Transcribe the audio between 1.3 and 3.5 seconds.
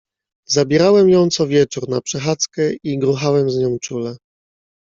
wieczór na przechadzkę i gruchałem